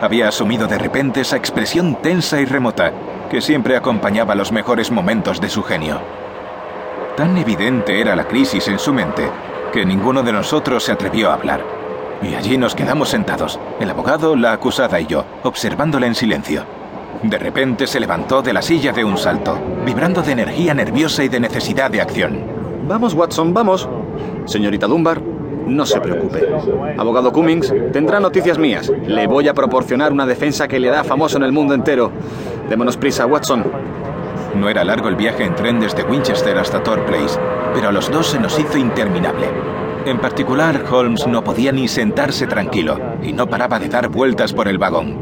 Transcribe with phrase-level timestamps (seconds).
[0.00, 2.92] había asumido de repente esa expresión tensa y remota
[3.30, 6.00] que siempre acompañaba los mejores momentos de su genio.
[7.16, 9.28] Tan evidente era la crisis en su mente
[9.72, 11.64] que ninguno de nosotros se atrevió a hablar.
[12.22, 16.64] Y allí nos quedamos sentados, el abogado, la acusada y yo, observándola en silencio.
[17.22, 21.28] De repente se levantó de la silla de un salto, vibrando de energía nerviosa y
[21.28, 22.42] de necesidad de acción.
[22.88, 23.88] Vamos, Watson, vamos.
[24.46, 25.20] Señorita Dunbar,
[25.70, 26.46] no se preocupe.
[26.98, 28.92] Abogado Cummings tendrá noticias mías.
[29.06, 32.10] Le voy a proporcionar una defensa que le da famoso en el mundo entero.
[32.68, 33.64] Démonos prisa, Watson.
[34.54, 37.38] No era largo el viaje en tren desde Winchester hasta Thor Place,
[37.72, 39.46] pero a los dos se nos hizo interminable.
[40.06, 44.66] En particular, Holmes no podía ni sentarse tranquilo y no paraba de dar vueltas por
[44.66, 45.16] el vagón.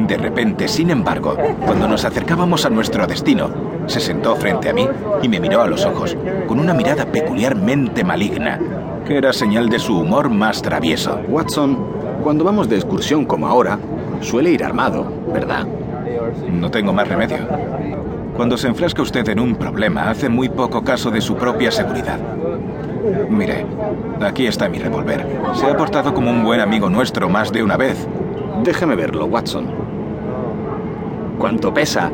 [0.00, 3.50] De repente, sin embargo, cuando nos acercábamos a nuestro destino,
[3.86, 4.86] se sentó frente a mí
[5.22, 8.58] y me miró a los ojos, con una mirada peculiarmente maligna,
[9.06, 11.20] que era señal de su humor más travieso.
[11.28, 11.78] Watson,
[12.22, 13.78] cuando vamos de excursión como ahora,
[14.20, 15.66] suele ir armado, ¿verdad?
[16.50, 17.38] No tengo más remedio.
[18.36, 22.18] Cuando se enfrasca usted en un problema, hace muy poco caso de su propia seguridad.
[23.30, 23.64] Mire,
[24.20, 25.26] aquí está mi revólver.
[25.54, 28.06] Se ha portado como un buen amigo nuestro más de una vez.
[28.62, 29.86] Déjeme verlo, Watson.
[31.38, 32.10] ¿Cuánto pesa?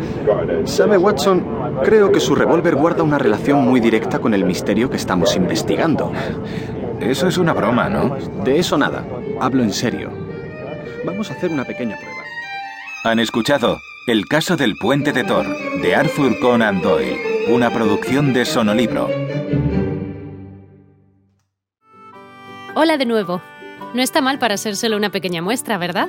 [0.64, 1.42] ¿Sabe, Watson?
[1.80, 6.12] Creo que su revólver guarda una relación muy directa con el misterio que estamos investigando.
[7.00, 8.16] Eso es una broma, ¿no?
[8.44, 9.04] De eso nada.
[9.40, 10.10] Hablo en serio.
[11.04, 12.22] Vamos a hacer una pequeña prueba.
[13.04, 15.46] Han escuchado El caso del puente de Thor,
[15.80, 19.08] de Arthur Conan Doyle, una producción de Sonolibro.
[22.74, 23.40] Hola de nuevo.
[23.94, 26.08] No está mal para ser solo una pequeña muestra, ¿verdad?